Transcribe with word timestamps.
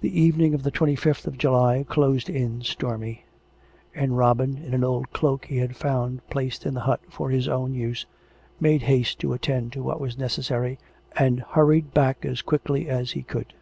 The 0.00 0.20
evening 0.20 0.54
of 0.54 0.62
the 0.62 0.70
twenty 0.70 0.94
fifth 0.94 1.26
of 1.26 1.36
July 1.36 1.84
closed 1.88 2.30
in 2.30 2.62
stormy; 2.62 3.24
and 3.92 4.16
Robin, 4.16 4.58
in 4.64 4.74
an 4.74 4.84
old 4.84 5.12
cloak 5.12 5.46
he 5.46 5.56
had 5.56 5.74
found 5.74 6.24
placed 6.30 6.64
in 6.64 6.74
the 6.74 6.82
hut 6.86 7.00
for 7.10 7.30
his 7.30 7.48
own 7.48 7.74
use, 7.74 8.06
made 8.60 8.82
haste 8.82 9.18
to 9.18 9.32
attend 9.32 9.72
to 9.72 9.82
what 9.82 10.00
was 10.00 10.14
neces 10.14 10.44
sary, 10.44 10.78
and 11.18 11.40
hurried 11.40 11.92
back 11.92 12.24
as 12.24 12.42
quickly 12.42 12.88
as 12.88 13.10
he 13.10 13.24
could. 13.24 13.54